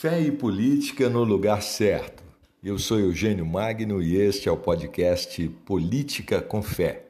[0.00, 2.22] Fé e política no lugar certo.
[2.64, 7.04] Eu sou Eugênio Magno e este é o podcast Política com Fé.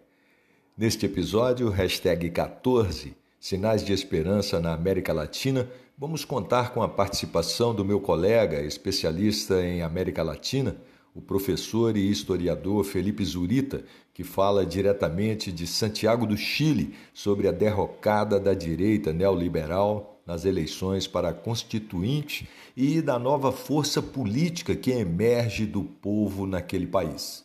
[0.77, 7.73] Neste episódio, hashtag 14, Sinais de Esperança na América Latina, vamos contar com a participação
[7.73, 10.77] do meu colega, especialista em América Latina,
[11.15, 17.53] o professor e historiador Felipe Zurita, que fala diretamente de Santiago do Chile sobre a
[17.53, 24.91] derrocada da direita neoliberal nas eleições para a Constituinte e da nova força política que
[24.91, 27.45] emerge do povo naquele país.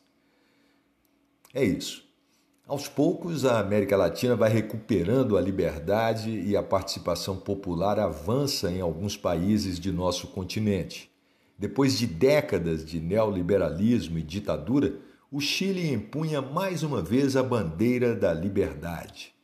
[1.53, 2.03] É isso.
[2.67, 8.81] Aos poucos, a América Latina vai recuperando a liberdade e a participação popular avança em
[8.81, 11.11] alguns países de nosso continente.
[11.59, 14.99] Depois de décadas de neoliberalismo e ditadura,
[15.31, 19.34] o Chile empunha mais uma vez a bandeira da liberdade.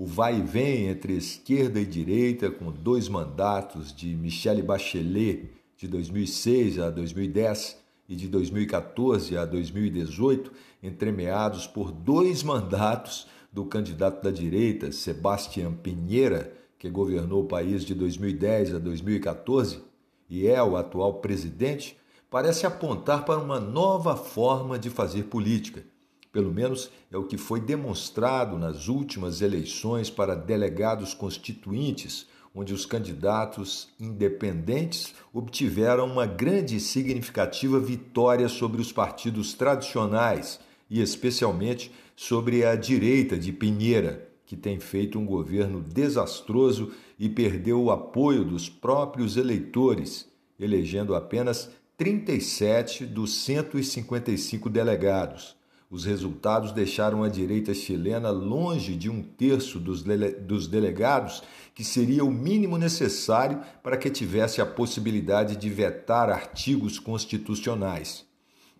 [0.00, 5.86] O vai e vem entre esquerda e direita, com dois mandatos de Michelle Bachelet de
[5.86, 7.76] 2006 a 2010
[8.08, 10.50] e de 2014 a 2018,
[10.82, 17.94] entremeados por dois mandatos do candidato da direita, Sebastián Pinheira, que governou o país de
[17.94, 19.82] 2010 a 2014,
[20.30, 21.94] e é o atual presidente,
[22.30, 25.84] parece apontar para uma nova forma de fazer política.
[26.32, 32.86] Pelo menos é o que foi demonstrado nas últimas eleições para delegados constituintes, onde os
[32.86, 42.64] candidatos independentes obtiveram uma grande e significativa vitória sobre os partidos tradicionais e, especialmente, sobre
[42.64, 48.68] a direita de Pinheira, que tem feito um governo desastroso e perdeu o apoio dos
[48.68, 50.28] próprios eleitores,
[50.58, 55.59] elegendo apenas 37 dos 155 delegados.
[55.90, 61.42] Os resultados deixaram a direita chilena longe de um terço dos, dele dos delegados,
[61.74, 68.24] que seria o mínimo necessário para que tivesse a possibilidade de vetar artigos constitucionais.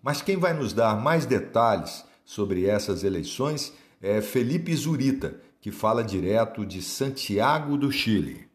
[0.01, 6.05] Mas quem vai nos dar mais detalhes sobre essas eleições é Felipe Zurita, que fala
[6.05, 8.50] direto de Santiago do Chile.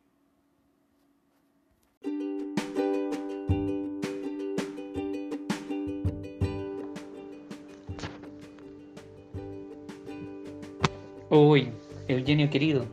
[11.39, 11.71] Oi,
[12.09, 12.89] Eugenio querido,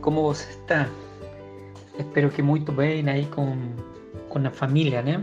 [0.00, 0.88] como você está?
[1.96, 3.56] Espero que muito bem aí com,
[4.28, 5.22] com a família, né?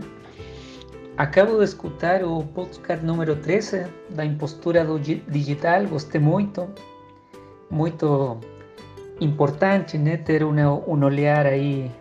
[1.18, 4.82] Acabo de escutar o podcast número 13 da impostura
[5.28, 6.66] digital, gostei muito,
[7.70, 8.40] muito
[9.20, 10.16] importante, né?
[10.16, 11.92] Ter uma, um olhar aí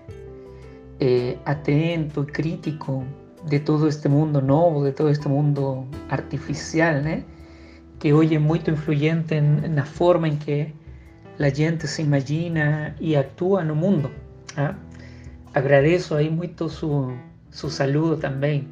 [1.02, 3.04] eh, atento e crítico
[3.44, 7.26] de todo este mundo novo, de todo este mundo artificial, né?
[8.06, 10.72] Que hoy es muy influyente en, la forma en que
[11.40, 14.12] la gente se imagina actúa en el mundo.
[14.58, 14.76] ¿ah?
[15.56, 17.12] Agradezco ahí mucho su,
[17.50, 18.68] su saludo también.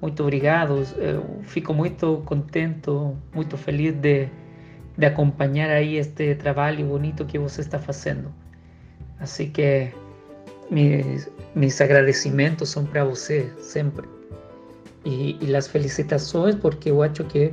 [0.00, 0.84] Muito obrigado.
[0.96, 4.28] Eu fico muito contento, muito feliz de,
[4.96, 8.30] de acompanhar aí este trabalho bonito que você está fazendo.
[9.18, 9.90] Assim que
[10.70, 14.06] mis, mis agradecimentos são para você sempre.
[15.04, 17.52] E, e as felicitações, porque eu acho que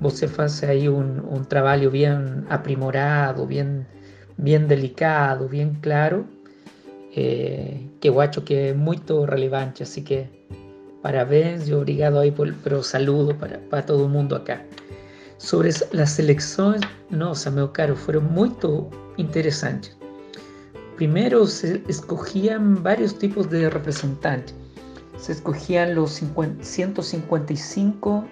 [0.00, 2.08] você faz aí um, um trabalho bem
[2.48, 3.86] aprimorado, bem,
[4.36, 6.26] bem delicado, bem claro,
[7.16, 9.82] eh, que eu acho que é muito relevante.
[9.82, 10.26] Assim que
[11.02, 14.60] parabéns e obrigado aí por, saludo para, para todo mundo acá.
[15.38, 16.80] Sobre as eleições,
[17.10, 19.96] nossa, meu caro, foram muito interessantes.
[20.96, 24.54] Primeiro se escogiam vários tipos de representantes.
[25.16, 28.24] Se escogiam os 50, 155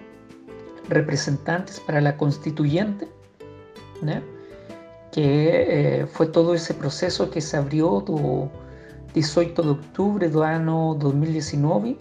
[0.89, 3.07] representantes para la constituyente,
[5.11, 10.95] que eh, fue todo ese proceso que se abrió el 18 de octubre del año
[10.95, 11.97] 2019,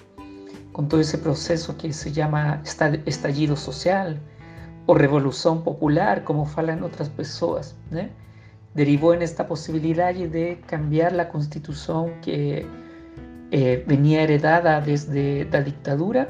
[0.72, 2.62] con todo ese proceso que se llama
[3.06, 4.20] estallido social
[4.84, 7.74] o revolución popular, como falan otras personas.
[8.74, 12.66] Derivó en esta posibilidad de cambiar la constitución que
[13.50, 16.28] eh, venía heredada desde la dictadura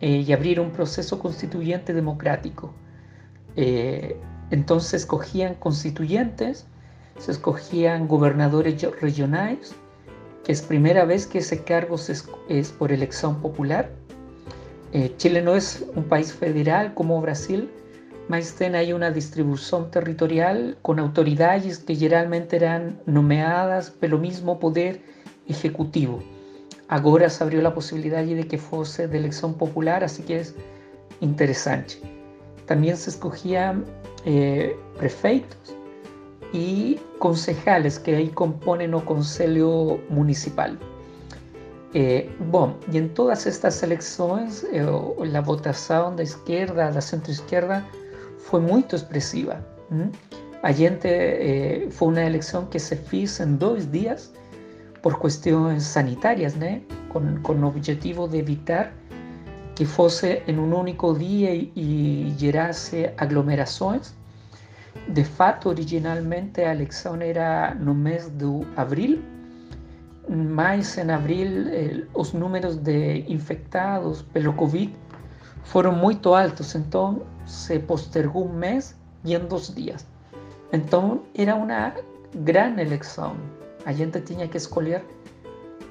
[0.00, 2.72] eh, y abrir un proceso constituyente democrático.
[3.56, 4.16] Eh,
[4.50, 6.66] entonces escogían constituyentes,
[7.18, 9.74] se escogían gobernadores regionales,
[10.44, 13.90] que es primera vez que ese cargo es, por elección popular.
[14.92, 17.68] Eh, Chile no es un país federal como Brasil,
[18.28, 25.02] mas tiene ahí una distribución territorial con autoridades que generalmente eran nomeadas pelo mismo poder
[25.48, 26.22] ejecutivo.
[26.88, 30.42] Agora se abriu a possibilidade de que fosse de eleição popular, assim que é
[31.20, 32.02] interessante.
[32.66, 33.84] Também se escolhiam
[34.24, 35.76] eh, prefeitos
[36.54, 40.70] e concejales que aí compõem o conselho municipal.
[41.94, 44.86] Eh, bom, y en todas estas elecciones eh,
[45.24, 47.86] la votación de izquierda, la centro-izquierda,
[48.38, 49.60] fue muy expresiva.
[50.62, 54.32] Allende eh, fue una elección que se hizo en dos días
[55.02, 56.56] por cuestiones sanitarias,
[57.12, 58.92] con, con objetivo de evitar
[59.74, 64.14] que fuese en un único día y, y gerase aglomeraciones.
[65.06, 69.22] De fato, originalmente la elección era no mes de abril,
[70.28, 74.90] mas en abril eh, números de infectados pelo Covid
[75.64, 80.06] fueron muy altos, entonces se postergó un mes y en dos días.
[80.72, 81.94] Entonces era una
[82.44, 83.36] gran elección.
[83.94, 85.02] Gente tenía que escoger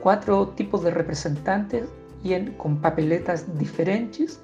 [0.02, 1.90] cuatro tipos de representantes
[2.24, 4.40] y con papeletas diferentes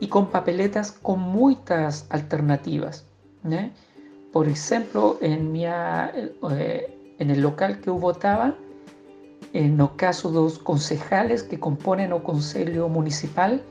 [0.00, 3.06] y con papeletas con muchas alternativas.
[4.32, 8.54] Por ejemplo, en, mi, eh, en el local que votaba,
[9.52, 13.62] en el caso los concejales que componen el Consejo Municipal,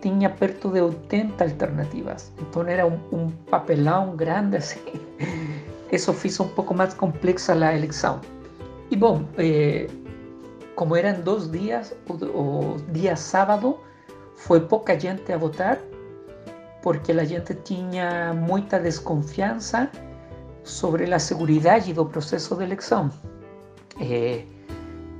[0.00, 2.32] tenía perto de 80 alternativas.
[2.38, 4.80] Entonces era un, papelón grande así.
[5.90, 8.20] Eso hizo un poco más compleja la elección.
[8.90, 9.88] Y bueno, eh,
[10.74, 13.80] como eran dos días o, día sábado,
[14.34, 15.80] fue poca gente a votar
[16.82, 19.90] porque la gente tenía mucha desconfianza
[20.62, 23.12] sobre la seguridad y el proceso de elección.
[24.00, 24.46] Eh,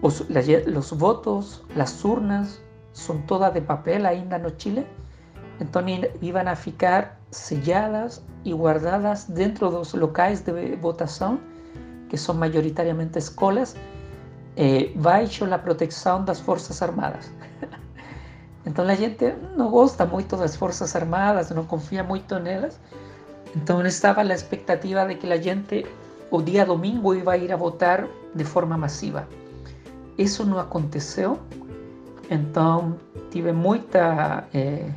[0.02, 2.60] los, votos, las urnas,
[2.92, 4.86] son todas de papel ainda no Chile,
[5.60, 11.40] entonces iban a ficar selladas y guardadas dentro de los locales de votación,
[12.10, 13.76] que son mayoritariamente escuelas,
[14.56, 17.30] eh, bajo la protección de las Fuerzas Armadas.
[18.66, 22.78] Entonces la gente no gusta mucho de las Fuerzas Armadas, no confía mucho en ellas.
[23.54, 25.86] Entonces estaba la expectativa de que la gente
[26.30, 29.24] o día domingo iba a ir a votar de forma masiva.
[30.18, 31.38] Eso no aconteció.
[32.28, 33.00] Entonces
[33.32, 34.92] tuve mucha eh,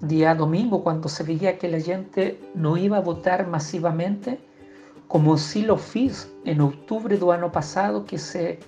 [0.00, 4.40] domingo cuando se veía que la gente no iba a votar masivamente,
[5.12, 8.58] como sí lo fiz en octubre del año pasado, que se,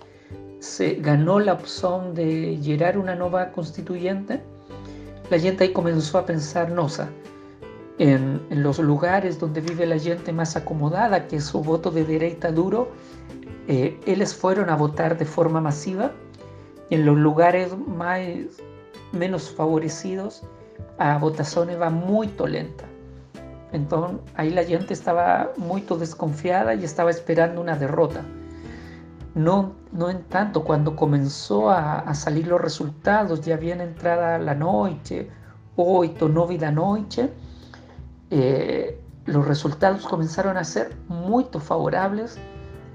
[1.00, 4.42] ganó la opción de llegar una nueva constituyente,
[5.30, 6.70] la gente ahí comenzó a pensar,
[7.96, 12.88] en, los lugares donde vive la gente más acomodada, que su voto de derecha duro,
[13.66, 16.12] eh, ellos fueron a votar de forma masiva
[16.90, 18.20] en los lugares más,
[19.12, 20.42] menos favorecidos
[20.98, 22.84] a votación va muy lenta.
[23.74, 28.22] Entonces ahí la gente estaba muy desconfiada y estaba esperando una derrota.
[29.34, 35.28] No, no en tanto, cuando comenzó a, salir los resultados, ya habían entrada la noche,
[35.74, 37.32] oito, nove da noche,
[38.30, 42.38] eh, los resultados comenzaron a ser muy favorables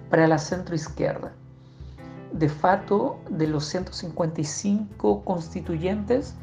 [0.09, 1.33] para la centro izquierda.
[2.31, 6.35] De fato, de los 155 constituyentes,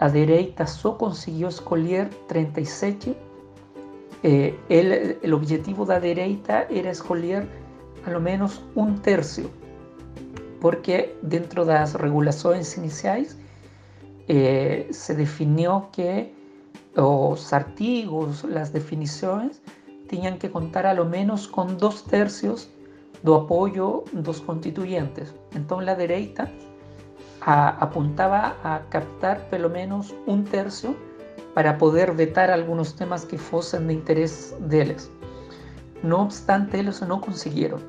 [0.00, 3.27] a derecha solo consiguió escoger 37.
[4.22, 7.46] Eh, el, el, objetivo de la derecha era escoger
[8.04, 9.48] a lo menos un tercio,
[10.60, 13.36] porque dentro de las regulaciones iniciales
[14.26, 16.34] eh, se definió que
[16.94, 19.62] los artigos, las definiciones,
[20.08, 22.68] tenían que contar a lo menos con dos tercios
[23.22, 25.34] do apoyo dos constituyentes.
[25.54, 26.50] Entonces la derecha
[27.40, 30.94] apuntaba a captar pelo menos un tercio
[31.58, 35.10] para poder vetar algunos temas que fuesen de interés de ellos.
[36.04, 37.82] No obstante, ellos no consiguieron.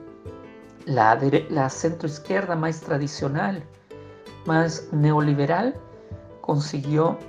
[0.87, 3.61] La, centroizquierda más tradicional,
[4.47, 5.75] más neoliberal,
[6.41, 7.19] consiguió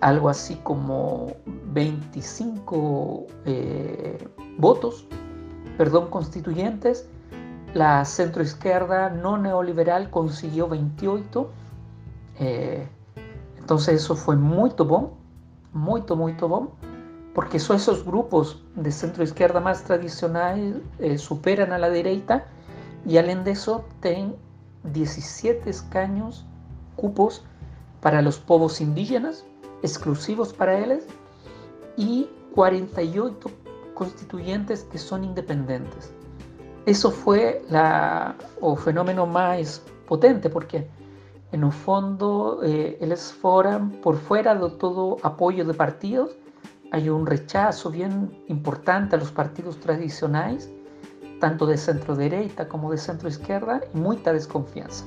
[0.00, 4.18] algo así como 25 eh,
[4.56, 5.06] votos
[5.76, 7.08] perdón, constituyentes,
[7.74, 11.48] la centroizquierda no neoliberal consiguió 28.
[12.40, 12.88] Eh,
[13.56, 15.17] entonces eso fue muy bom,
[15.78, 16.68] muy, muy bom,
[17.34, 22.46] porque son esos grupos de centroizquierda más tradicional eh, superan a la derecha
[23.06, 24.34] y além de eso tienen
[24.92, 26.44] 17 escaños,
[26.96, 27.44] cupos
[28.00, 29.44] para los povos indígenas,
[29.82, 31.04] exclusivos para ellos,
[31.96, 33.50] y 48
[33.94, 36.12] constituyentes que son independientes.
[36.86, 40.88] Eso fue la, o fenómeno más potente porque
[41.52, 46.36] en el fondo eh, ellos fueron por fuera de todo apoyo de partidos,
[46.92, 50.70] hay un rechazo bien importante a los partidos tradicionales,
[51.40, 55.04] tanto de centro derecha como de centro izquierda, y mucha desconfianza.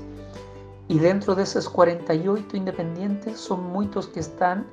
[0.87, 4.65] Y dentro de esos 48 independientes son muchos que están,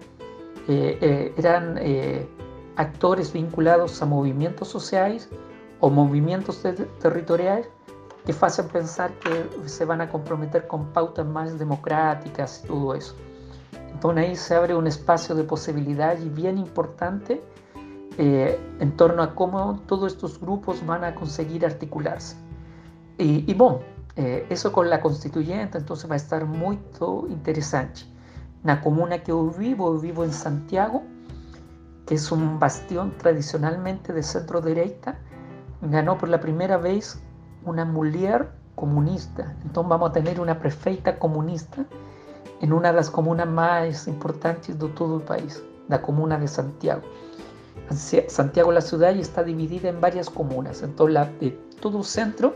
[0.68, 1.78] eh, eh, eran
[2.76, 5.28] actores vinculados a movimientos sociales
[5.80, 6.62] o movimientos
[7.00, 7.68] territoriales
[8.24, 13.14] que facen pensar que se van a comprometer con pautas más democráticas y todo eso.
[13.92, 17.42] Entonces ahí se abre un espacio de posibilidad y bien importante
[18.16, 22.36] eh, en torno a cómo todos estos grupos van a conseguir articularse.
[23.16, 23.80] Y, bueno,
[24.14, 26.78] eh, eso con la constituyente entonces va a estar muy
[27.28, 28.02] interesante.
[28.62, 31.02] La comuna que yo vivo, yo vivo en Santiago,
[32.06, 35.18] que es un bastión tradicionalmente de centro derecha,
[35.82, 37.20] ganó por la primera vez
[37.68, 39.54] una mujer comunista.
[39.64, 41.84] Entonces vamos a tener una prefeita comunista
[42.60, 47.02] en una de las comunas más importantes de todo el país, la comuna de Santiago.
[48.28, 52.54] Santiago la ciudad está dividida en varias comunas, entonces la de todo el centro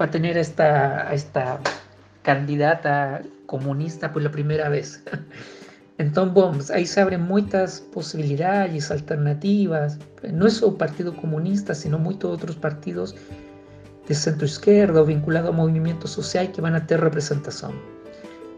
[0.00, 1.60] va a tener esta, esta
[2.22, 5.02] candidata comunista por la primera vez.
[5.98, 9.98] Entonces, bueno, ahí se abren muchas posibilidades, alternativas.
[10.32, 13.14] No es solo Partido Comunista, sino muchos otros partidos
[14.10, 17.74] de centro izquierda o vinculados a movimientos sociales que van a tener representación.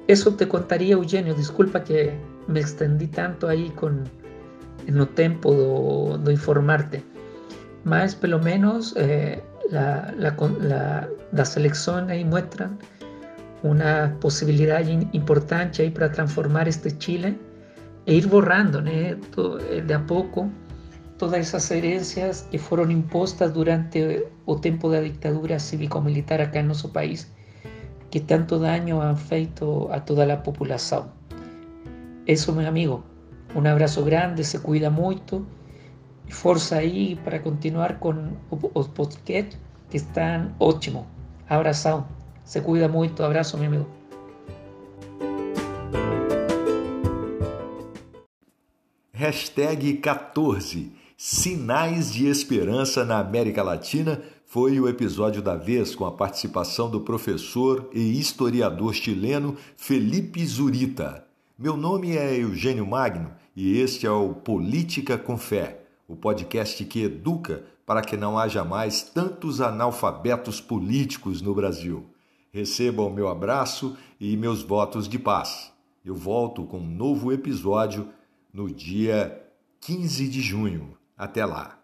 [0.08, 1.34] Eso te contaría, Eugenio.
[1.34, 2.14] Disculpa que
[2.48, 4.04] me extendí tanto ahí con,
[4.86, 7.04] en lo tiempo de, informarte.
[7.84, 12.78] Más, lo menos, eh, la, la, la, las elecciones ahí muestran
[13.62, 14.80] una posibilidad
[15.12, 17.36] importante ahí para transformar este Chile
[18.06, 19.18] e ir borrando eh,
[19.86, 20.48] de a poco
[21.22, 26.66] todas esas herencias que fueron impostas durante el tiempo de la dictadura cívico-militar acá en
[26.66, 27.30] nuestro país,
[28.10, 31.12] que tanto daño han feito a toda la población.
[32.26, 33.04] Eso, mi amigo,
[33.54, 35.46] un abrazo grande, se cuida mucho
[36.26, 38.36] y fuerza ahí para continuar con
[38.74, 39.56] los podcasts
[39.90, 41.06] que están ótimo.
[41.48, 42.04] Abrazo.
[42.42, 43.22] Se cuida muito.
[43.22, 43.86] Abraço, meu amigo.
[49.14, 51.01] Hashtag 14.
[51.24, 57.00] Sinais de Esperança na América Latina foi o episódio da vez com a participação do
[57.00, 61.24] professor e historiador chileno Felipe Zurita.
[61.56, 67.04] Meu nome é Eugênio Magno e este é o Política com Fé, o podcast que
[67.04, 72.04] educa para que não haja mais tantos analfabetos políticos no Brasil.
[72.52, 75.72] Recebam meu abraço e meus votos de paz.
[76.04, 78.08] Eu volto com um novo episódio
[78.52, 79.40] no dia
[79.80, 81.00] 15 de junho.
[81.16, 81.81] Até lá!